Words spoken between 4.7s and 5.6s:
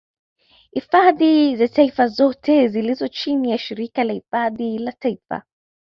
za taifa